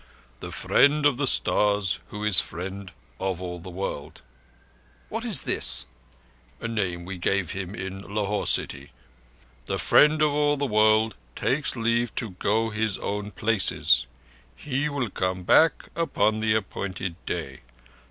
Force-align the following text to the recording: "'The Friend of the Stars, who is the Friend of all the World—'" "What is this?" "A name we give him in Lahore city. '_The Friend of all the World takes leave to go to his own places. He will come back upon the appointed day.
"'The 0.39 0.49
Friend 0.49 1.05
of 1.05 1.17
the 1.17 1.27
Stars, 1.27 1.99
who 2.07 2.23
is 2.23 2.39
the 2.39 2.43
Friend 2.45 2.91
of 3.19 3.39
all 3.39 3.59
the 3.59 3.69
World—'" 3.69 4.23
"What 5.09 5.23
is 5.23 5.43
this?" 5.43 5.85
"A 6.59 6.67
name 6.67 7.05
we 7.05 7.17
give 7.19 7.51
him 7.51 7.75
in 7.75 7.99
Lahore 7.99 8.47
city. 8.47 8.89
'_The 9.67 9.79
Friend 9.79 10.19
of 10.23 10.33
all 10.33 10.57
the 10.57 10.65
World 10.65 11.13
takes 11.35 11.75
leave 11.75 12.15
to 12.15 12.31
go 12.31 12.71
to 12.71 12.75
his 12.75 12.97
own 12.97 13.29
places. 13.29 14.07
He 14.55 14.89
will 14.89 15.11
come 15.11 15.43
back 15.43 15.89
upon 15.95 16.39
the 16.39 16.55
appointed 16.55 17.23
day. 17.27 17.59